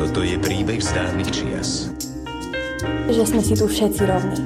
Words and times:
Toto 0.00 0.24
je 0.24 0.40
príbeh 0.40 0.80
z 0.80 0.90
dávnych 0.96 1.28
čias. 1.28 1.92
Že 3.12 3.22
sme 3.28 3.42
si 3.44 3.52
tu 3.52 3.68
všetci 3.68 4.02
rovní. 4.08 4.40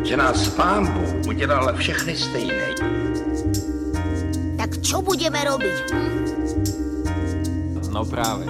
Že 0.00 0.14
nás 0.16 0.48
pán 0.56 0.88
Bůh 0.88 1.36
udělal 1.36 1.76
všechny 1.76 2.16
stejné. 2.16 2.68
Tak 4.56 4.80
čo 4.80 5.04
budeme 5.04 5.44
robiť? 5.44 5.76
Hm? 5.92 6.10
No 7.92 8.08
práve. 8.08 8.48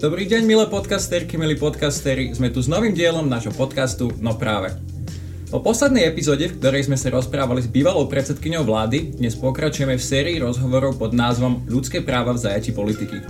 Dobrý 0.00 0.24
deň, 0.26 0.42
milé 0.48 0.66
podcasterky, 0.66 1.36
milí 1.36 1.60
podcastery. 1.60 2.32
Sme 2.32 2.48
tu 2.48 2.64
s 2.64 2.72
novým 2.72 2.96
dielom 2.96 3.28
nášho 3.28 3.52
podcastu 3.52 4.10
No 4.16 4.34
práve. 4.34 4.91
Po 5.52 5.60
poslednej 5.60 6.08
epizóde, 6.08 6.48
v 6.48 6.56
ktorej 6.56 6.88
sme 6.88 6.96
sa 6.96 7.12
rozprávali 7.12 7.60
s 7.60 7.68
bývalou 7.68 8.08
predsedkyňou 8.08 8.64
vlády, 8.64 9.20
dnes 9.20 9.36
pokračujeme 9.36 10.00
v 10.00 10.00
sérii 10.00 10.40
rozhovorov 10.40 10.96
pod 10.96 11.12
názvom 11.12 11.68
Ľudské 11.68 12.00
práva 12.00 12.32
v 12.32 12.40
zajati 12.40 12.72
politiky. 12.72 13.20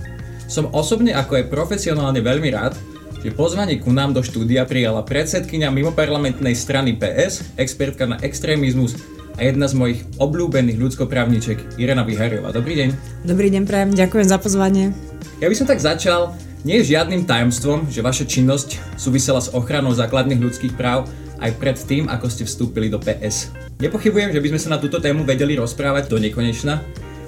Som 0.47 0.71
osobne 0.71 1.11
ako 1.19 1.43
aj 1.43 1.51
profesionálne 1.51 2.23
veľmi 2.23 2.47
rád, 2.55 2.79
že 3.19 3.35
pozvanie 3.35 3.75
ku 3.75 3.91
nám 3.91 4.15
do 4.15 4.23
štúdia 4.23 4.63
prijala 4.63 5.03
predsedkynia 5.03 5.67
mimoparlamentnej 5.67 6.55
strany 6.55 6.95
PS, 6.95 7.43
expertka 7.59 8.07
na 8.07 8.15
extrémizmus 8.23 8.95
a 9.35 9.43
jedna 9.43 9.67
z 9.67 9.75
mojich 9.75 9.99
obľúbených 10.15 10.79
ľudskoprávniček 10.79 11.75
Irena 11.75 12.07
Vyhariová. 12.07 12.55
Dobrý 12.55 12.79
deň. 12.79 12.89
Dobrý 13.27 13.51
deň, 13.51 13.67
prajem, 13.67 13.91
ďakujem 13.99 14.27
za 14.31 14.39
pozvanie. 14.39 14.95
Ja 15.43 15.51
by 15.51 15.55
som 15.59 15.67
tak 15.67 15.83
začal, 15.83 16.31
nie 16.63 16.79
je 16.79 16.95
žiadnym 16.95 17.27
tajomstvom, 17.27 17.91
že 17.91 17.99
vaša 17.99 18.23
činnosť 18.23 18.79
súvisela 18.95 19.43
s 19.43 19.51
ochranou 19.51 19.91
základných 19.91 20.39
ľudských 20.39 20.79
práv 20.79 21.11
aj 21.43 21.51
pred 21.59 21.75
tým, 21.75 22.07
ako 22.07 22.31
ste 22.31 22.47
vstúpili 22.47 22.87
do 22.87 22.97
PS. 23.03 23.51
Nepochybujem, 23.83 24.31
že 24.31 24.39
by 24.39 24.47
sme 24.55 24.59
sa 24.63 24.69
na 24.71 24.79
túto 24.79 25.03
tému 25.03 25.27
vedeli 25.27 25.59
rozprávať 25.59 26.07
do 26.07 26.15
nekonečna, 26.15 26.79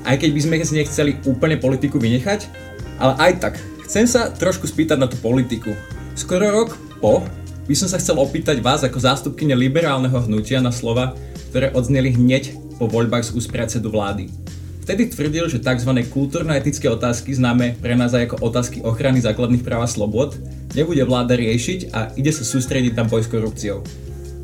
aj 0.08 0.16
keď 0.24 0.30
by 0.32 0.40
sme 0.40 0.56
z 0.64 0.76
nej 0.80 0.86
chceli 0.88 1.12
úplne 1.28 1.60
politiku 1.60 2.00
vynechať, 2.00 2.48
ale 2.96 3.14
aj 3.20 3.32
tak, 3.44 3.54
chcem 3.84 4.08
sa 4.08 4.32
trošku 4.32 4.64
spýtať 4.64 4.96
na 4.96 5.12
tú 5.12 5.20
politiku. 5.20 5.76
Skoro 6.16 6.48
rok 6.48 6.80
po 7.04 7.28
by 7.68 7.76
som 7.76 7.92
sa 7.92 8.00
chcel 8.00 8.16
opýtať 8.16 8.64
vás 8.64 8.86
ako 8.86 9.02
zástupkyne 9.02 9.58
liberálneho 9.58 10.16
hnutia 10.30 10.64
na 10.64 10.72
slova, 10.72 11.18
ktoré 11.52 11.74
odzneli 11.76 12.14
hneď 12.14 12.56
po 12.80 12.88
voľbách 12.88 13.28
z 13.28 13.34
úst 13.36 13.50
predsedu 13.50 13.92
vlády. 13.92 14.30
Vtedy 14.86 15.10
tvrdil, 15.10 15.50
že 15.50 15.58
tzv. 15.66 15.92
kultúrno-etické 16.14 16.86
otázky, 16.94 17.34
známe 17.34 17.74
pre 17.82 17.98
nás 17.98 18.14
aj 18.14 18.30
ako 18.30 18.46
otázky 18.46 18.86
ochrany 18.86 19.18
základných 19.18 19.66
práv 19.66 19.82
a 19.82 19.90
slobod, 19.90 20.38
nebude 20.78 21.02
vláda 21.02 21.34
riešiť 21.34 21.90
a 21.90 22.14
ide 22.14 22.30
sa 22.30 22.46
sústrediť 22.46 22.94
na 22.94 23.02
boj 23.10 23.26
s 23.26 23.32
korupciou. 23.34 23.82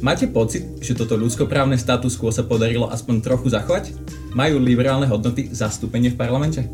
Máte 0.01 0.25
pocit, 0.25 0.65
že 0.81 0.97
toto 0.97 1.13
ľudskoprávne 1.13 1.77
status 1.77 2.17
quo 2.17 2.33
sa 2.33 2.41
podarilo 2.41 2.89
aspoň 2.89 3.21
trochu 3.21 3.53
zachovať? 3.53 3.93
Majú 4.33 4.57
liberálne 4.57 5.05
hodnoty 5.05 5.53
zastúpenie 5.53 6.09
v 6.09 6.17
parlamente? 6.17 6.65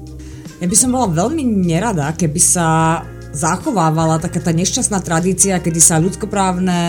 Ja 0.64 0.68
by 0.72 0.78
som 0.80 0.96
bola 0.96 1.12
veľmi 1.12 1.44
nerada, 1.44 2.16
keby 2.16 2.40
sa 2.40 3.04
zachovávala 3.36 4.24
taká 4.24 4.40
tá 4.40 4.56
nešťastná 4.56 5.04
tradícia, 5.04 5.60
kedy 5.60 5.80
sa 5.84 6.00
ľudskoprávne 6.00 6.80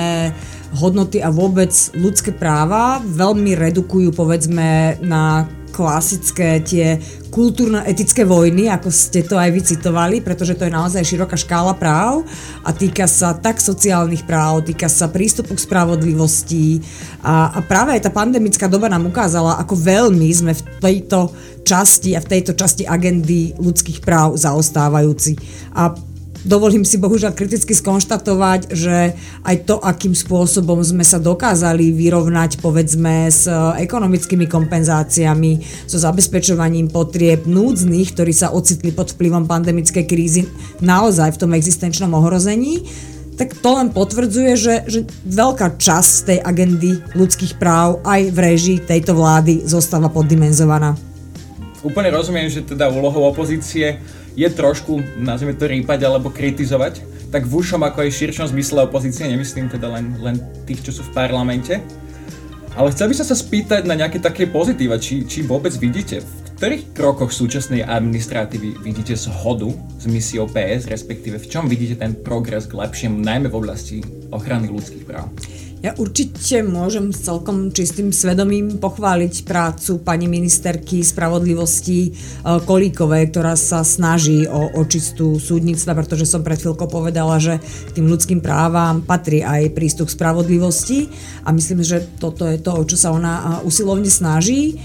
hodnoty 0.78 1.19
a 1.19 1.34
vôbec 1.34 1.75
ľudské 1.98 2.30
práva 2.30 3.02
veľmi 3.02 3.58
redukujú 3.58 4.14
povedzme 4.14 5.02
na 5.02 5.50
klasické 5.78 6.58
tie 6.66 6.98
kultúrno-etické 7.30 8.26
vojny, 8.26 8.66
ako 8.66 8.90
ste 8.90 9.22
to 9.22 9.38
aj 9.38 9.54
vycitovali, 9.54 10.18
pretože 10.18 10.58
to 10.58 10.66
je 10.66 10.74
naozaj 10.74 11.06
široká 11.06 11.38
škála 11.38 11.78
práv 11.78 12.26
a 12.66 12.74
týka 12.74 13.06
sa 13.06 13.38
tak 13.38 13.62
sociálnych 13.62 14.26
práv, 14.26 14.66
týka 14.66 14.90
sa 14.90 15.06
prístupu 15.06 15.54
k 15.54 15.62
spravodlivosti 15.62 16.82
a, 17.22 17.54
a 17.54 17.58
práve 17.62 17.94
aj 17.94 18.10
tá 18.10 18.10
pandemická 18.10 18.66
doba 18.66 18.90
nám 18.90 19.06
ukázala, 19.06 19.62
ako 19.62 19.78
veľmi 19.78 20.26
sme 20.34 20.52
v 20.58 20.62
tejto 20.82 21.30
časti 21.62 22.18
a 22.18 22.24
v 22.24 22.30
tejto 22.32 22.58
časti 22.58 22.82
agendy 22.82 23.54
ľudských 23.60 24.02
práv 24.02 24.40
zaostávajúci. 24.40 25.36
A 25.76 25.92
dovolím 26.44 26.86
si 26.86 27.00
bohužiaľ 27.00 27.35
kriticky 27.35 27.74
skonštatovať, 27.74 28.70
že 28.70 29.14
aj 29.42 29.57
to, 29.67 29.80
akým 29.83 30.14
spôsobom 30.14 30.79
sme 30.85 31.02
sa 31.02 31.18
dokázali 31.18 31.90
vyrovnať 31.90 32.62
povedzme 32.62 33.27
s 33.30 33.51
ekonomickými 33.79 34.46
kompenzáciami, 34.46 35.86
so 35.89 35.98
zabezpečovaním 35.98 36.92
potrieb 36.92 37.46
núdznych, 37.48 38.14
ktorí 38.14 38.33
sa 38.35 38.55
ocitli 38.55 38.95
pod 38.95 39.14
vplyvom 39.17 39.51
pandemickej 39.51 40.05
krízy 40.07 40.46
naozaj 40.79 41.35
v 41.35 41.40
tom 41.40 41.51
existenčnom 41.55 42.12
ohrození, 42.14 42.86
tak 43.39 43.55
to 43.55 43.70
len 43.79 43.95
potvrdzuje, 43.95 44.52
že, 44.58 44.74
že 44.91 45.01
veľká 45.23 45.79
časť 45.79 46.14
tej 46.27 46.39
agendy 46.42 46.98
ľudských 47.14 47.55
práv 47.55 48.02
aj 48.02 48.35
v 48.35 48.39
režii 48.39 48.79
tejto 48.83 49.14
vlády 49.14 49.62
zostáva 49.62 50.11
poddimenzovaná. 50.11 50.98
Úplne 51.86 52.11
rozumiem, 52.11 52.51
že 52.51 52.67
teda 52.67 52.91
úlohou 52.91 53.30
opozície 53.30 54.02
je 54.38 54.46
trošku, 54.46 55.02
nazvime 55.18 55.58
to 55.58 55.66
rýpať 55.66 56.06
alebo 56.06 56.30
kritizovať, 56.30 57.02
tak 57.34 57.44
v 57.44 57.58
ušom 57.58 57.82
ako 57.82 58.06
aj 58.06 58.14
širšom 58.14 58.46
zmysle 58.54 58.86
opozície, 58.86 59.26
nemyslím 59.26 59.66
teda 59.66 59.90
len, 59.90 60.14
len 60.22 60.38
tých, 60.62 60.86
čo 60.86 60.94
sú 60.94 61.02
v 61.02 61.10
parlamente. 61.10 61.82
Ale 62.78 62.94
chcel 62.94 63.10
by 63.10 63.14
som 63.18 63.26
sa 63.26 63.34
spýtať 63.34 63.82
na 63.90 63.98
nejaké 63.98 64.22
také 64.22 64.46
pozitíva, 64.46 65.02
či, 65.02 65.26
či 65.26 65.42
vôbec 65.42 65.74
vidíte, 65.74 66.22
v 66.22 66.30
ktorých 66.54 66.94
krokoch 66.94 67.34
súčasnej 67.34 67.82
administratívy 67.82 68.78
vidíte 68.86 69.18
zhodu 69.18 69.66
s 69.98 70.06
misiou 70.06 70.46
PS, 70.46 70.86
respektíve 70.86 71.42
v 71.42 71.50
čom 71.50 71.66
vidíte 71.66 71.98
ten 71.98 72.14
progres 72.14 72.70
k 72.70 72.78
lepšiemu, 72.78 73.18
najmä 73.18 73.50
v 73.50 73.58
oblasti 73.58 73.98
ochrany 74.30 74.70
ľudských 74.70 75.02
práv? 75.02 75.26
Ja 75.78 75.94
určite 75.94 76.66
môžem 76.66 77.14
s 77.14 77.22
celkom 77.22 77.70
čistým 77.70 78.11
svedomím 78.11 78.83
pochváliť 78.83 79.46
prácu 79.46 80.02
pani 80.02 80.27
ministerky 80.27 81.06
spravodlivosti 81.06 81.98
e, 82.02 82.11
Kolíkovej, 82.42 83.30
ktorá 83.30 83.55
sa 83.55 83.86
snaží 83.86 84.42
o 84.50 84.74
očistú 84.74 85.38
súdnictva, 85.38 85.94
pretože 85.94 86.27
som 86.27 86.42
pred 86.42 86.58
chvíľkou 86.58 86.90
povedala, 86.90 87.38
že 87.38 87.62
tým 87.94 88.11
ľudským 88.11 88.42
právam 88.42 89.06
patrí 89.06 89.46
aj 89.46 89.70
prístup 89.70 90.11
spravodlivosti 90.11 91.14
a 91.46 91.55
myslím, 91.55 91.86
že 91.86 92.02
toto 92.18 92.42
je 92.50 92.58
to, 92.58 92.74
o 92.74 92.83
čo 92.83 92.98
sa 92.98 93.14
ona 93.14 93.62
e, 93.62 93.70
usilovne 93.70 94.11
snaží. 94.11 94.83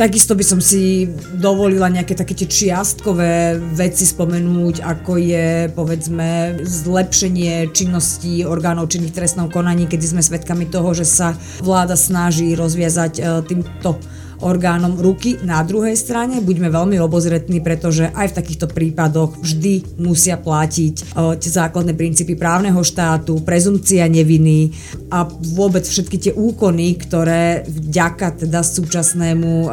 Takisto 0.00 0.32
by 0.32 0.40
som 0.40 0.64
si 0.64 1.12
dovolila 1.36 1.92
nejaké 1.92 2.16
také 2.16 2.32
tie 2.32 2.48
čiastkové 2.48 3.60
veci 3.76 4.08
spomenúť, 4.08 4.80
ako 4.80 5.20
je 5.20 5.68
povedzme 5.76 6.56
zlepšenie 6.64 7.68
činností 7.68 8.40
orgánov 8.48 8.88
činných 8.88 9.12
trestnom 9.12 9.52
konaní, 9.52 9.84
kedy 9.84 10.00
sme 10.00 10.24
svedkami 10.24 10.72
toho, 10.72 10.96
že 10.96 11.04
sa 11.04 11.36
vláda 11.60 12.00
snaží 12.00 12.56
rozviazať 12.56 13.12
e, 13.20 13.22
týmto 13.44 14.00
orgánom 14.40 14.96
ruky. 14.96 15.36
Na 15.44 15.60
druhej 15.62 15.96
strane 15.96 16.40
buďme 16.40 16.72
veľmi 16.72 16.96
obozretní, 17.00 17.60
pretože 17.60 18.08
aj 18.12 18.32
v 18.32 18.36
takýchto 18.40 18.66
prípadoch 18.72 19.40
vždy 19.40 20.00
musia 20.00 20.40
platiť 20.40 20.94
o, 21.16 21.36
tie 21.36 21.50
základné 21.52 21.92
princípy 21.92 22.34
právneho 22.36 22.80
štátu, 22.80 23.44
prezumcia 23.44 24.08
neviny 24.08 24.72
a 25.12 25.28
vôbec 25.28 25.84
všetky 25.84 26.16
tie 26.16 26.32
úkony, 26.32 26.96
ktoré 26.96 27.68
vďaka 27.68 28.44
teda 28.46 28.64
súčasnému 28.64 29.50
o, 29.50 29.68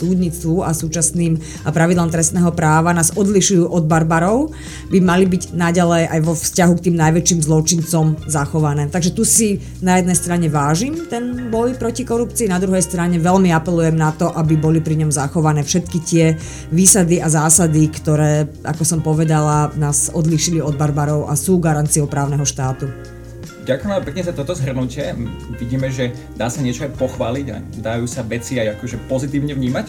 súdnictvu 0.00 0.64
a 0.64 0.72
súčasným 0.72 1.36
pravidlám 1.68 2.10
trestného 2.10 2.50
práva 2.56 2.96
nás 2.96 3.12
odlišujú 3.14 3.68
od 3.68 3.84
barbarov, 3.84 4.52
by 4.88 4.98
mali 4.98 5.28
byť 5.28 5.52
naďalej 5.54 6.08
aj 6.08 6.20
vo 6.24 6.34
vzťahu 6.34 6.72
k 6.80 6.84
tým 6.90 6.96
najväčším 6.96 7.40
zločincom 7.44 8.06
zachované. 8.26 8.88
Takže 8.88 9.12
tu 9.12 9.22
si 9.28 9.60
na 9.84 10.00
jednej 10.00 10.16
strane 10.16 10.46
vážim 10.48 11.06
ten 11.06 11.52
boj 11.52 11.76
proti 11.76 12.02
korupcii, 12.02 12.48
na 12.48 12.58
druhej 12.58 12.82
strane 12.82 13.20
veľmi 13.20 13.52
apelujem 13.52 13.89
apelujem 13.90 13.98
na 13.98 14.14
to, 14.14 14.30
aby 14.30 14.54
boli 14.54 14.78
pri 14.78 14.94
ňom 15.02 15.10
zachované 15.10 15.66
všetky 15.66 15.98
tie 16.06 16.38
výsady 16.70 17.18
a 17.18 17.26
zásady, 17.26 17.90
ktoré, 17.90 18.46
ako 18.62 18.82
som 18.86 19.00
povedala, 19.02 19.74
nás 19.74 20.14
odlišili 20.14 20.62
od 20.62 20.78
barbarov 20.78 21.26
a 21.26 21.34
sú 21.34 21.58
garanciou 21.58 22.06
právneho 22.06 22.46
štátu. 22.46 22.86
Ďakujem 23.66 23.90
veľmi 23.90 24.06
pekne 24.06 24.22
za 24.24 24.34
toto 24.34 24.54
zhrnutie. 24.54 25.14
Vidíme, 25.58 25.90
že 25.90 26.14
dá 26.38 26.46
sa 26.46 26.62
niečo 26.62 26.86
aj 26.86 26.96
pochváliť 26.96 27.46
a 27.50 27.56
dajú 27.82 28.06
sa 28.06 28.22
veci 28.22 28.62
aj 28.62 28.78
akože 28.78 28.96
pozitívne 29.10 29.52
vnímať. 29.58 29.86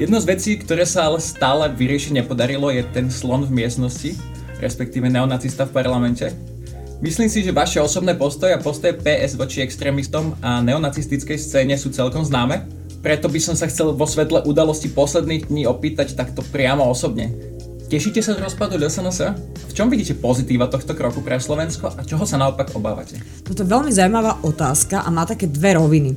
Jedno 0.00 0.16
z 0.22 0.30
vecí, 0.30 0.50
ktoré 0.56 0.86
sa 0.88 1.10
ale 1.10 1.20
stále 1.20 1.68
vyriešiť 1.74 2.22
nepodarilo, 2.22 2.72
je 2.72 2.86
ten 2.94 3.10
slon 3.12 3.44
v 3.44 3.66
miestnosti, 3.66 4.16
respektíve 4.62 5.10
neonacista 5.10 5.68
v 5.68 5.74
parlamente. 5.74 6.32
Myslím 7.04 7.28
si, 7.28 7.44
že 7.44 7.52
vaše 7.52 7.80
osobné 7.80 8.16
postoje 8.16 8.56
a 8.56 8.60
postoje 8.60 8.96
PS 8.96 9.36
voči 9.36 9.64
extrémistom 9.64 10.36
a 10.40 10.60
neonacistickej 10.64 11.36
scéne 11.36 11.76
sú 11.76 11.92
celkom 11.92 12.24
známe 12.24 12.79
preto 13.00 13.32
by 13.32 13.40
som 13.40 13.56
sa 13.56 13.68
chcel 13.68 13.96
vo 13.96 14.04
svetle 14.04 14.44
udalosti 14.44 14.92
posledných 14.92 15.48
dní 15.48 15.64
opýtať 15.64 16.12
takto 16.12 16.44
priamo 16.44 16.84
osobne. 16.84 17.32
Tešíte 17.90 18.22
sa 18.22 18.38
z 18.38 18.44
rozpadu 18.44 18.78
SNS? 18.78 19.34
V 19.66 19.72
čom 19.74 19.90
vidíte 19.90 20.14
pozitíva 20.14 20.70
tohto 20.70 20.94
kroku 20.94 21.26
pre 21.26 21.42
Slovensko 21.42 21.90
a 21.90 22.06
čoho 22.06 22.22
sa 22.22 22.38
naopak 22.38 22.70
obávate? 22.78 23.18
Toto 23.42 23.66
je 23.66 23.72
veľmi 23.72 23.90
zaujímavá 23.90 24.46
otázka 24.46 25.02
a 25.02 25.08
má 25.10 25.26
také 25.26 25.50
dve 25.50 25.74
roviny. 25.74 26.14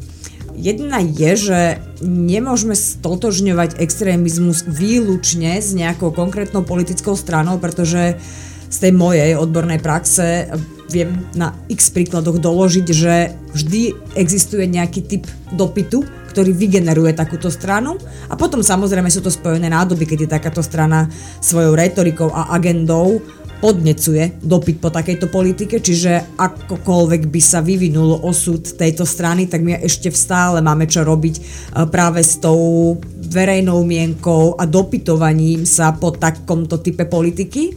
Jedna 0.54 1.02
je, 1.02 1.50
že 1.50 1.60
nemôžeme 2.06 2.78
stotožňovať 2.78 3.82
extrémizmus 3.82 4.70
výlučne 4.70 5.58
s 5.58 5.74
nejakou 5.74 6.14
konkrétnou 6.14 6.62
politickou 6.62 7.18
stranou, 7.18 7.58
pretože 7.58 8.22
z 8.70 8.78
tej 8.78 8.94
mojej 8.94 9.34
odbornej 9.34 9.82
praxe 9.82 10.54
viem 10.94 11.26
na 11.34 11.58
x 11.74 11.90
príkladoch 11.90 12.38
doložiť, 12.38 12.88
že 12.94 13.34
vždy 13.58 14.14
existuje 14.14 14.70
nejaký 14.70 15.02
typ 15.10 15.26
dopytu 15.50 16.06
ktorý 16.34 16.50
vygeneruje 16.58 17.14
takúto 17.14 17.54
stranu 17.54 18.02
a 18.26 18.34
potom 18.34 18.66
samozrejme 18.66 19.14
sú 19.14 19.22
to 19.22 19.30
spojené 19.30 19.70
nádoby, 19.70 20.10
je 20.10 20.26
takáto 20.26 20.66
strana 20.66 21.06
svojou 21.38 21.78
retorikou 21.78 22.34
a 22.34 22.50
agendou 22.58 23.22
podnecuje 23.64 24.44
dopyt 24.44 24.84
po 24.84 24.92
takejto 24.92 25.32
politike, 25.32 25.80
čiže 25.80 26.36
akokoľvek 26.36 27.32
by 27.32 27.40
sa 27.40 27.64
vyvinul 27.64 28.20
osud 28.20 28.60
tejto 28.60 29.08
strany, 29.08 29.48
tak 29.48 29.64
my 29.64 29.80
ešte 29.80 30.12
stále 30.12 30.60
máme 30.60 30.84
čo 30.84 31.08
robiť 31.08 31.36
e, 31.40 31.42
práve 31.88 32.20
s 32.20 32.44
tou 32.44 33.00
verejnou 33.16 33.88
mienkou 33.88 34.60
a 34.60 34.68
dopytovaním 34.68 35.64
sa 35.64 35.96
po 35.96 36.12
takomto 36.12 36.84
type 36.84 37.08
politiky. 37.08 37.72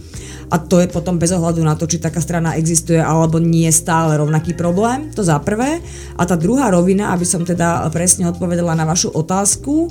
A 0.46 0.62
to 0.62 0.78
je 0.78 0.86
potom 0.86 1.18
bez 1.18 1.34
ohľadu 1.34 1.62
na 1.66 1.74
to, 1.74 1.90
či 1.90 1.98
taká 1.98 2.22
strana 2.22 2.54
existuje 2.54 3.02
alebo 3.02 3.42
nie 3.42 3.66
stále 3.74 4.14
rovnaký 4.14 4.54
problém, 4.54 5.10
to 5.10 5.26
za 5.26 5.42
prvé. 5.42 5.82
A 6.14 6.22
tá 6.22 6.38
druhá 6.38 6.70
rovina, 6.70 7.10
aby 7.10 7.26
som 7.26 7.42
teda 7.42 7.82
presne 7.90 8.30
odpovedala 8.30 8.78
na 8.78 8.86
vašu 8.86 9.10
otázku, 9.10 9.90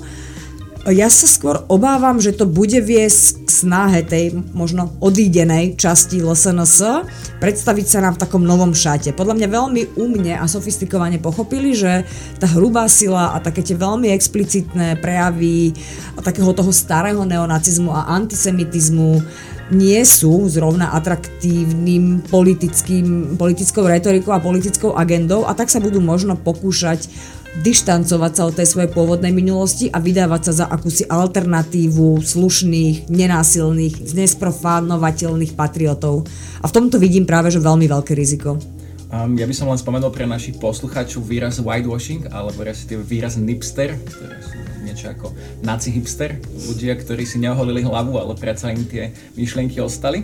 ja 0.85 1.09
sa 1.09 1.25
skôr 1.25 1.65
obávam, 1.65 2.21
že 2.21 2.29
to 2.29 2.45
bude 2.45 2.77
viesť 2.77 3.41
k 3.41 3.49
snahe 3.49 4.05
tej 4.05 4.37
možno 4.53 4.93
odídenej 5.01 5.81
časti 5.81 6.21
LSNS 6.21 7.09
predstaviť 7.41 7.85
sa 7.89 8.05
nám 8.05 8.21
v 8.21 8.21
takom 8.21 8.45
novom 8.45 8.69
šate. 8.69 9.09
Podľa 9.09 9.33
mňa 9.33 9.47
veľmi 9.49 9.81
umne 9.97 10.37
a 10.37 10.45
sofistikovane 10.45 11.17
pochopili, 11.17 11.73
že 11.73 12.05
tá 12.37 12.45
hrubá 12.45 12.85
sila 12.85 13.33
a 13.33 13.41
také 13.41 13.65
tie 13.65 13.73
veľmi 13.73 14.13
explicitné 14.13 15.01
prejavy 15.01 15.73
takého 16.21 16.53
toho 16.53 16.69
starého 16.69 17.25
neonacizmu 17.25 17.89
a 17.89 18.13
antisemitizmu 18.21 19.25
nie 19.73 20.01
sú 20.05 20.45
zrovna 20.45 20.93
atraktívnym 20.93 22.21
politickým, 22.29 23.33
politickou 23.33 23.89
retorikou 23.89 24.35
a 24.35 24.43
politickou 24.43 24.93
agendou 24.93 25.45
a 25.49 25.57
tak 25.57 25.73
sa 25.73 25.81
budú 25.81 25.97
možno 25.97 26.37
pokúšať 26.37 27.09
dištancovať 27.55 28.31
sa 28.35 28.43
od 28.51 28.53
tej 28.59 28.67
svojej 28.67 28.91
pôvodnej 28.91 29.31
minulosti 29.31 29.87
a 29.87 30.03
vydávať 30.03 30.51
sa 30.51 30.53
za 30.53 30.65
akúsi 30.67 31.07
alternatívu 31.07 32.19
slušných, 32.19 33.07
nenásilných, 33.07 34.11
nesprofánovateľných 34.11 35.55
patriotov. 35.55 36.27
A 36.59 36.65
v 36.67 36.75
tomto 36.75 36.99
vidím 36.99 37.23
práve, 37.23 37.55
že 37.55 37.63
veľmi 37.63 37.87
veľké 37.87 38.11
riziko. 38.11 38.59
Um, 39.07 39.39
ja 39.39 39.47
by 39.47 39.55
som 39.55 39.71
len 39.71 39.79
spomenul 39.79 40.11
pre 40.11 40.27
našich 40.27 40.59
poslucháčov 40.59 41.23
výraz 41.23 41.63
whitewashing, 41.63 42.27
alebo 42.35 42.67
respektíve 42.67 43.07
výraz 43.07 43.39
nipster, 43.39 43.95
ktoré 44.03 44.35
sú 44.43 44.64
niečo 44.95 45.11
ako 45.11 45.35
naci 45.59 45.91
hipster, 45.91 46.39
ľudia, 46.71 46.95
ktorí 46.95 47.27
si 47.27 47.43
neoholili 47.43 47.83
hlavu, 47.83 48.15
ale 48.15 48.31
predsa 48.39 48.71
im 48.71 48.87
tie 48.87 49.11
myšlienky 49.35 49.83
ostali. 49.83 50.23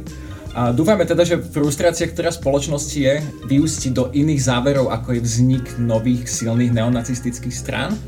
A 0.56 0.71
dúfame 0.71 1.03
teda, 1.03 1.27
že 1.27 1.44
frustrácia, 1.44 2.07
ktorá 2.07 2.31
v 2.31 2.39
spoločnosti 2.39 2.95
je, 2.95 3.19
vyústi 3.51 3.91
do 3.91 4.07
iných 4.15 4.39
záverov, 4.47 4.88
ako 4.88 5.19
je 5.19 5.21
vznik 5.23 5.65
nových 5.75 6.31
silných 6.31 6.71
neonacistických 6.71 7.56
strán. 7.56 8.00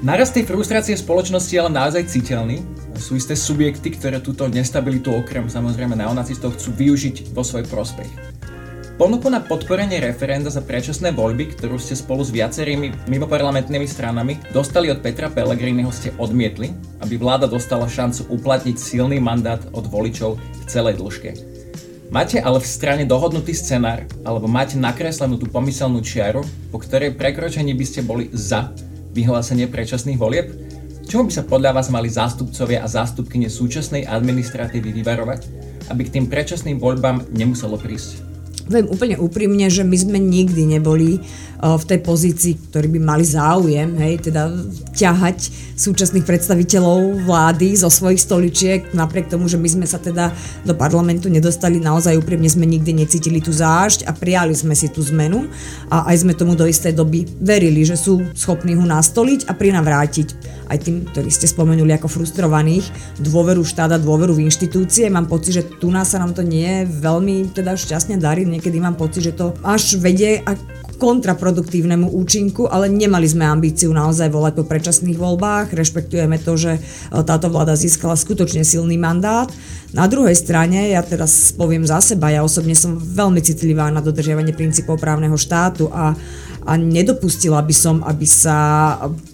Narast 0.00 0.38
tej 0.38 0.46
frustrácie 0.46 0.94
v 0.94 1.02
spoločnosti 1.02 1.50
je 1.50 1.60
ale 1.60 1.74
naozaj 1.74 2.06
citeľný. 2.06 2.62
Sú 2.96 3.18
isté 3.18 3.34
subjekty, 3.34 3.92
ktoré 3.94 4.22
túto 4.22 4.46
nestabilitu 4.46 5.10
okrem 5.10 5.50
samozrejme 5.50 5.98
neonacistov 5.98 6.54
chcú 6.54 6.70
využiť 6.74 7.34
vo 7.34 7.42
svoj 7.42 7.66
prospech. 7.66 8.39
Ponuku 9.00 9.32
na 9.32 9.40
podporenie 9.40 9.96
referenda 9.96 10.52
za 10.52 10.60
predčasné 10.60 11.16
voľby, 11.16 11.56
ktorú 11.56 11.80
ste 11.80 11.96
spolu 11.96 12.20
s 12.20 12.28
viacerými 12.36 13.08
mimoparlamentnými 13.08 13.88
stranami 13.88 14.36
dostali 14.52 14.92
od 14.92 15.00
Petra 15.00 15.32
Pellegriniho 15.32 15.88
ste 15.88 16.12
odmietli, 16.20 16.68
aby 17.00 17.16
vláda 17.16 17.48
dostala 17.48 17.88
šancu 17.88 18.28
uplatniť 18.28 18.76
silný 18.76 19.16
mandát 19.16 19.64
od 19.72 19.88
voličov 19.88 20.36
v 20.36 20.62
celej 20.68 21.00
dĺžke. 21.00 21.32
Máte 22.12 22.44
ale 22.44 22.60
v 22.60 22.68
strane 22.68 23.08
dohodnutý 23.08 23.56
scenár, 23.56 24.04
alebo 24.20 24.44
máte 24.44 24.76
nakreslenú 24.76 25.40
tú 25.40 25.48
pomyselnú 25.48 26.04
čiaru, 26.04 26.44
po 26.68 26.76
ktorej 26.76 27.16
prekročení 27.16 27.72
by 27.72 27.84
ste 27.88 28.04
boli 28.04 28.28
za 28.36 28.68
vyhlásenie 29.16 29.64
predčasných 29.64 30.20
volieb? 30.20 30.52
Čomu 31.08 31.32
by 31.32 31.40
sa 31.40 31.48
podľa 31.48 31.72
vás 31.72 31.88
mali 31.88 32.12
zástupcovia 32.12 32.84
a 32.84 32.92
zástupkyne 32.92 33.48
súčasnej 33.48 34.04
administratívy 34.04 34.92
vyvarovať, 35.00 35.40
aby 35.88 36.04
k 36.04 36.20
tým 36.20 36.28
predčasným 36.28 36.76
voľbám 36.76 37.32
nemuselo 37.32 37.80
prísť? 37.80 38.29
Viem 38.70 38.86
úplne 38.86 39.18
úprimne, 39.18 39.66
že 39.66 39.82
my 39.82 39.96
sme 39.98 40.22
nikdy 40.22 40.78
neboli 40.78 41.18
uh, 41.18 41.74
v 41.74 41.84
tej 41.90 41.98
pozícii, 42.06 42.70
ktorí 42.70 42.86
by 42.86 43.00
mali 43.02 43.26
záujem, 43.26 43.98
hej, 43.98 44.30
teda 44.30 44.46
ťahať 44.94 45.50
súčasných 45.74 46.22
predstaviteľov 46.22 47.26
vlády 47.26 47.74
zo 47.74 47.90
svojich 47.90 48.22
stoličiek, 48.22 48.80
napriek 48.94 49.26
tomu, 49.26 49.50
že 49.50 49.58
my 49.58 49.66
sme 49.66 49.86
sa 49.90 49.98
teda 49.98 50.30
do 50.62 50.78
parlamentu 50.78 51.26
nedostali, 51.26 51.82
naozaj 51.82 52.14
úprimne 52.14 52.46
sme 52.46 52.62
nikdy 52.62 52.94
necítili 52.94 53.42
tú 53.42 53.50
zášť 53.50 54.06
a 54.06 54.14
prijali 54.14 54.54
sme 54.54 54.78
si 54.78 54.86
tú 54.86 55.02
zmenu 55.02 55.50
a 55.90 56.06
aj 56.06 56.22
sme 56.22 56.38
tomu 56.38 56.54
do 56.54 56.62
istej 56.62 56.94
doby 56.94 57.26
verili, 57.42 57.82
že 57.82 57.98
sú 57.98 58.22
schopní 58.38 58.78
ho 58.78 58.86
nastoliť 58.86 59.50
a 59.50 59.52
prinavrátiť 59.58 60.59
aj 60.70 60.78
tým, 60.86 60.96
ktorí 61.10 61.28
ste 61.28 61.50
spomenuli 61.50 61.90
ako 61.98 62.06
frustrovaných, 62.06 62.86
dôveru 63.18 63.66
štáda, 63.66 63.98
dôveru 63.98 64.38
v 64.38 64.46
inštitúcie. 64.46 65.10
Mám 65.10 65.26
pocit, 65.26 65.58
že 65.58 65.66
tu 65.66 65.90
nás 65.90 66.14
sa 66.14 66.22
nám 66.22 66.32
to 66.32 66.46
nie 66.46 66.86
veľmi 66.86 67.50
teda 67.50 67.74
šťastne 67.74 68.22
darí. 68.22 68.46
Niekedy 68.46 68.78
mám 68.78 68.94
pocit, 68.94 69.26
že 69.26 69.36
to 69.36 69.58
až 69.66 69.98
vedie 69.98 70.38
a 70.46 70.54
kontraproduktívnemu 71.00 72.12
účinku, 72.12 72.68
ale 72.68 72.92
nemali 72.92 73.24
sme 73.24 73.48
ambíciu 73.48 73.88
naozaj 73.88 74.28
volať 74.28 74.52
po 74.60 74.64
predčasných 74.68 75.16
voľbách. 75.16 75.72
Rešpektujeme 75.72 76.36
to, 76.36 76.60
že 76.60 76.76
e, 76.76 76.80
táto 77.24 77.48
vláda 77.48 77.72
získala 77.72 78.20
skutočne 78.20 78.60
silný 78.68 79.00
mandát. 79.00 79.48
Na 79.90 80.06
druhej 80.06 80.38
strane, 80.38 80.94
ja 80.94 81.02
teraz 81.02 81.50
poviem 81.50 81.82
za 81.82 81.98
seba, 81.98 82.30
ja 82.30 82.46
osobne 82.46 82.78
som 82.78 82.94
veľmi 82.94 83.42
citlivá 83.42 83.90
na 83.90 83.98
dodržiavanie 83.98 84.54
princípov 84.54 85.02
právneho 85.02 85.34
štátu 85.34 85.90
a 85.90 86.14
a 86.68 86.76
nedopustila 86.76 87.64
by 87.64 87.74
som, 87.74 88.04
aby 88.04 88.26
sa 88.28 88.56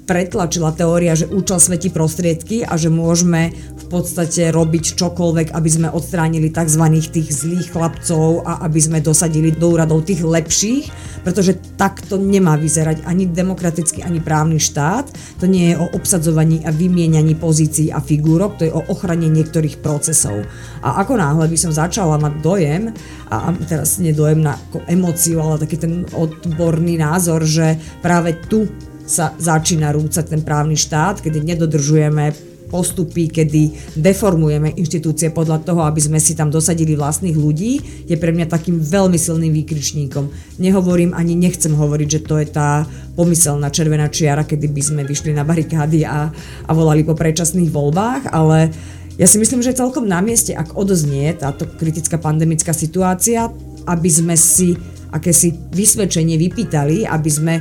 pretlačila 0.06 0.70
teória, 0.70 1.18
že 1.18 1.26
účel 1.26 1.58
svetí 1.58 1.90
prostriedky 1.90 2.62
a 2.62 2.78
že 2.78 2.86
môžeme 2.86 3.50
v 3.74 3.84
podstate 3.90 4.54
robiť 4.54 4.94
čokoľvek, 4.94 5.50
aby 5.50 5.70
sme 5.70 5.88
odstránili 5.90 6.54
tzv. 6.54 6.84
tých 7.10 7.28
zlých 7.34 7.74
chlapcov 7.74 8.46
a 8.46 8.62
aby 8.62 8.78
sme 8.78 8.98
dosadili 9.02 9.50
do 9.50 9.74
úradov 9.74 10.06
tých 10.06 10.22
lepších, 10.22 10.84
pretože 11.26 11.58
takto 11.74 12.14
nemá 12.14 12.54
vyzerať 12.54 13.02
ani 13.02 13.26
demokratický, 13.26 14.06
ani 14.06 14.22
právny 14.22 14.62
štát. 14.62 15.10
To 15.42 15.50
nie 15.50 15.74
je 15.74 15.76
o 15.82 15.90
obsadzovaní 15.98 16.62
a 16.62 16.70
vymienianí 16.70 17.34
pozícií 17.34 17.90
a 17.90 17.98
figúrok, 17.98 18.62
to 18.62 18.70
je 18.70 18.72
o 18.74 18.86
ochrane 18.86 19.26
niektorých 19.26 19.82
procesov. 19.82 20.45
A 20.82 21.02
ako 21.02 21.18
náhle 21.18 21.46
by 21.48 21.58
som 21.58 21.72
začala 21.72 22.16
mať 22.20 22.34
dojem, 22.42 22.82
a 23.30 23.50
teraz 23.66 23.98
nie 23.98 24.14
dojem 24.14 24.42
na 24.42 24.54
emóciu, 24.86 25.42
ale 25.42 25.62
taký 25.62 25.76
ten 25.80 26.06
odborný 26.14 26.98
názor, 27.00 27.42
že 27.42 27.78
práve 28.00 28.38
tu 28.46 28.70
sa 29.06 29.34
začína 29.38 29.94
rúcať 29.94 30.34
ten 30.34 30.42
právny 30.42 30.74
štát, 30.74 31.22
kedy 31.22 31.42
nedodržujeme 31.42 32.34
postupy, 32.66 33.30
kedy 33.30 33.94
deformujeme 33.94 34.74
inštitúcie 34.74 35.30
podľa 35.30 35.62
toho, 35.62 35.86
aby 35.86 36.02
sme 36.02 36.18
si 36.18 36.34
tam 36.34 36.50
dosadili 36.50 36.98
vlastných 36.98 37.38
ľudí, 37.38 37.78
je 38.10 38.16
pre 38.18 38.34
mňa 38.34 38.50
takým 38.50 38.82
veľmi 38.82 39.14
silným 39.14 39.54
výkričníkom. 39.62 40.58
Nehovorím 40.58 41.14
ani 41.14 41.38
nechcem 41.38 41.72
hovoriť, 41.72 42.08
že 42.10 42.24
to 42.26 42.42
je 42.42 42.46
tá 42.50 42.82
pomyselná 43.14 43.70
červená 43.70 44.10
čiara, 44.10 44.42
kedy 44.42 44.66
by 44.66 44.82
sme 44.82 45.02
vyšli 45.06 45.30
na 45.32 45.46
barikády 45.46 46.02
a, 46.04 46.28
a 46.66 46.70
volali 46.74 47.06
po 47.06 47.14
predčasných 47.14 47.70
voľbách, 47.70 48.34
ale 48.34 48.74
ja 49.16 49.24
si 49.24 49.40
myslím, 49.40 49.64
že 49.64 49.72
je 49.72 49.80
celkom 49.80 50.04
na 50.04 50.20
mieste, 50.20 50.52
ak 50.52 50.76
odoznie 50.76 51.32
táto 51.32 51.64
kritická 51.64 52.20
pandemická 52.20 52.76
situácia, 52.76 53.48
aby 53.88 54.10
sme 54.12 54.36
si 54.36 54.76
akési 55.08 55.56
vysvedčenie 55.72 56.36
vypýtali, 56.36 57.08
aby 57.08 57.30
sme 57.32 57.54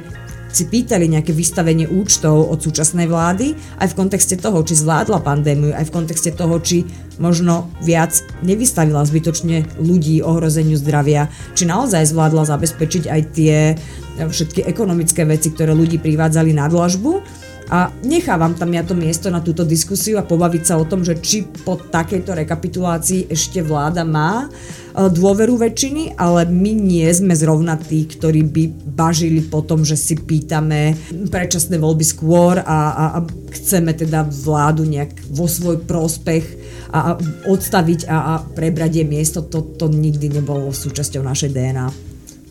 si 0.56 0.72
pýtali 0.72 1.12
nejaké 1.12 1.36
vystavenie 1.36 1.84
účtov 1.84 2.48
od 2.48 2.64
súčasnej 2.64 3.12
vlády, 3.12 3.56
aj 3.80 3.92
v 3.92 3.98
kontexte 4.00 4.40
toho, 4.40 4.64
či 4.64 4.80
zvládla 4.80 5.20
pandémiu, 5.20 5.76
aj 5.76 5.92
v 5.92 5.96
kontexte 5.96 6.32
toho, 6.32 6.64
či 6.64 6.88
možno 7.20 7.68
viac 7.84 8.16
nevystavila 8.40 9.04
zbytočne 9.04 9.68
ľudí 9.84 10.24
ohrozeniu 10.24 10.80
zdravia, 10.80 11.28
či 11.60 11.68
naozaj 11.68 12.08
zvládla 12.08 12.48
zabezpečiť 12.48 13.04
aj 13.04 13.22
tie 13.36 13.76
všetky 14.16 14.64
ekonomické 14.64 15.28
veci, 15.28 15.52
ktoré 15.52 15.76
ľudí 15.76 16.00
privádzali 16.00 16.56
na 16.56 16.72
dlažbu. 16.72 17.20
A 17.70 17.90
nechávam 18.06 18.54
tam 18.54 18.70
ja 18.74 18.86
to 18.86 18.94
miesto 18.94 19.34
na 19.34 19.42
túto 19.42 19.66
diskusiu 19.66 20.22
a 20.22 20.28
pobaviť 20.28 20.64
sa 20.64 20.78
o 20.78 20.86
tom, 20.86 21.02
že 21.02 21.18
či 21.22 21.46
po 21.66 21.78
takejto 21.78 22.38
rekapitulácii 22.38 23.30
ešte 23.30 23.66
vláda 23.66 24.06
má 24.06 24.50
E, 24.96 25.12
dôveru 25.12 25.60
väčšiny, 25.60 26.16
ale 26.16 26.48
my 26.48 26.72
nie 26.72 27.08
sme 27.12 27.36
zrovna 27.36 27.76
tí, 27.76 28.08
ktorí 28.08 28.48
by 28.48 28.64
bažili 28.96 29.44
po 29.44 29.60
tom, 29.60 29.84
že 29.84 30.00
si 30.00 30.16
pýtame 30.16 30.96
predčasné 31.28 31.76
voľby 31.76 32.06
skôr 32.08 32.64
a, 32.64 32.80
a, 32.96 33.06
a 33.12 33.20
chceme 33.52 33.92
teda 33.92 34.24
vládu 34.24 34.88
nejak 34.88 35.28
vo 35.28 35.52
svoj 35.52 35.84
prospech 35.84 36.44
a, 36.96 37.12
a 37.12 37.20
odstaviť 37.52 38.08
a, 38.08 38.18
a 38.18 38.34
prebrať 38.40 39.04
jej 39.04 39.08
miesto. 39.08 39.44
To, 39.44 39.76
to 39.76 39.92
nikdy 39.92 40.32
nebolo 40.32 40.72
súčasťou 40.72 41.20
našej 41.28 41.52
DNA. 41.52 41.88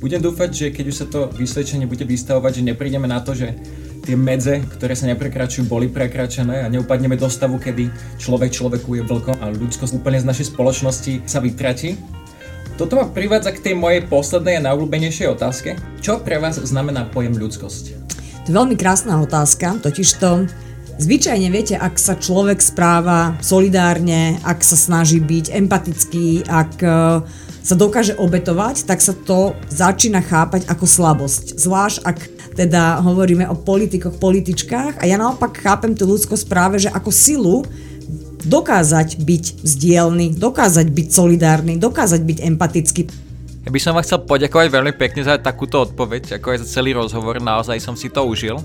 Budem 0.05 0.21
dúfať, 0.21 0.51
že 0.53 0.67
keď 0.69 0.85
už 0.85 0.97
sa 1.01 1.07
to 1.09 1.33
vysvedčenie 1.33 1.89
bude 1.89 2.05
vystavovať, 2.05 2.61
že 2.61 2.69
neprídeme 2.69 3.09
na 3.09 3.25
to, 3.25 3.33
že 3.33 3.57
tie 4.05 4.15
medze, 4.15 4.61
ktoré 4.77 4.93
sa 4.93 5.09
neprekračujú, 5.09 5.65
boli 5.65 5.89
prekračené 5.89 6.63
a 6.63 6.69
neupadneme 6.69 7.17
do 7.17 7.27
stavu, 7.33 7.57
kedy 7.57 7.89
človek 8.21 8.53
človeku 8.53 9.01
je 9.01 9.03
vlkom 9.03 9.41
a 9.41 9.49
ľudskosť 9.49 9.97
úplne 9.97 10.21
z 10.21 10.29
našej 10.29 10.53
spoločnosti 10.53 11.25
sa 11.25 11.41
vytratí 11.41 11.97
toto 12.75 12.99
ma 12.99 13.07
privádza 13.07 13.55
k 13.55 13.71
tej 13.71 13.75
mojej 13.79 14.03
poslednej 14.03 14.59
a 14.59 14.65
najobľúbenejšej 14.67 15.31
otázke. 15.31 15.79
Čo 16.03 16.19
pre 16.27 16.43
vás 16.43 16.59
znamená 16.59 17.07
pojem 17.07 17.39
ľudskosť? 17.39 17.85
To 18.45 18.49
je 18.51 18.55
veľmi 18.55 18.75
krásna 18.75 19.23
otázka, 19.23 19.79
totižto 19.79 20.51
Zvyčajne 20.95 21.51
viete, 21.51 21.75
ak 21.75 21.99
sa 21.99 22.15
človek 22.15 22.63
správa 22.63 23.35
solidárne, 23.43 24.39
ak 24.47 24.63
sa 24.63 24.79
snaží 24.79 25.19
byť 25.19 25.51
empatický, 25.51 26.47
ak 26.47 26.73
e, 26.87 26.89
sa 27.67 27.75
dokáže 27.75 28.15
obetovať, 28.15 28.87
tak 28.87 29.03
sa 29.03 29.11
to 29.11 29.59
začína 29.75 30.23
chápať 30.23 30.71
ako 30.71 30.87
slabosť. 30.87 31.59
Zvlášť 31.59 31.99
ak 31.99 32.19
teda 32.55 33.03
hovoríme 33.03 33.51
o 33.51 33.59
politikoch, 33.59 34.17
političkách 34.23 35.03
a 35.03 35.05
ja 35.05 35.19
naopak 35.19 35.59
chápem 35.59 35.93
tú 35.93 36.07
ľudskosť 36.07 36.47
práve, 36.47 36.79
že 36.79 36.89
ako 36.89 37.11
silu 37.11 37.57
dokázať 38.47 39.19
byť 39.19 39.45
vzdielny, 39.65 40.39
dokázať 40.39 40.87
byť 40.89 41.09
solidárny, 41.11 41.75
dokázať 41.81 42.21
byť 42.23 42.39
empatický. 42.47 43.03
Ja 43.65 43.73
by 43.73 43.81
som 43.81 43.97
vám 43.97 44.05
chcel 44.05 44.29
poďakovať 44.29 44.69
veľmi 44.69 44.93
pekne 44.95 45.25
za 45.25 45.41
takúto 45.41 45.81
odpoveď, 45.89 46.37
ako 46.37 46.47
aj 46.53 46.59
za 46.63 46.69
celý 46.69 46.93
rozhovor, 46.93 47.41
naozaj 47.41 47.81
som 47.81 47.97
si 47.97 48.13
to 48.13 48.21
užil. 48.21 48.61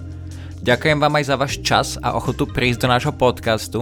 Ďakujem 0.59 0.99
vám 0.99 1.15
aj 1.15 1.25
za 1.25 1.35
váš 1.39 1.53
čas 1.63 1.95
a 2.03 2.19
ochotu 2.19 2.43
prísť 2.43 2.83
do 2.83 2.87
nášho 2.91 3.15
podcastu. 3.15 3.79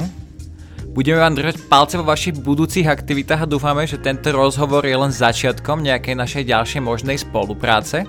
Budeme 0.93 1.21
vám 1.21 1.33
držať 1.33 1.65
palce 1.65 1.97
vo 1.97 2.05
vašich 2.05 2.37
budúcich 2.37 2.85
aktivitách 2.85 3.45
a 3.45 3.49
dúfame, 3.49 3.89
že 3.89 4.01
tento 4.01 4.29
rozhovor 4.29 4.85
je 4.85 4.97
len 4.97 5.09
začiatkom 5.09 5.81
nejakej 5.81 6.13
našej 6.13 6.43
ďalšej 6.53 6.81
možnej 6.85 7.17
spolupráce. 7.17 8.05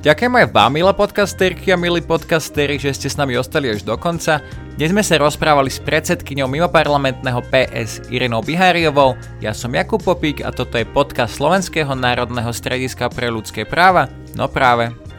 Ďakujem 0.00 0.32
aj 0.32 0.46
vám, 0.56 0.72
milé 0.72 0.88
podcasterky 0.96 1.76
a 1.76 1.76
milí 1.76 2.00
podcastery, 2.00 2.80
že 2.80 2.96
ste 2.96 3.12
s 3.12 3.20
nami 3.20 3.36
ostali 3.36 3.68
až 3.68 3.84
do 3.84 3.92
konca. 4.00 4.40
Dnes 4.80 4.96
sme 4.96 5.04
sa 5.04 5.20
rozprávali 5.20 5.68
s 5.68 5.76
predsedkyňou 5.76 6.48
mimoparlamentného 6.48 7.44
PS 7.52 8.08
Irinou 8.08 8.40
Biháriovou, 8.40 9.12
ja 9.44 9.52
som 9.52 9.76
Jakub 9.76 10.00
Popík 10.00 10.40
a 10.40 10.56
toto 10.56 10.80
je 10.80 10.88
podcast 10.88 11.36
Slovenského 11.36 11.92
národného 11.92 12.48
strediska 12.48 13.12
pre 13.12 13.28
ľudské 13.28 13.68
práva, 13.68 14.08
no 14.32 14.48
práve. 14.48 15.09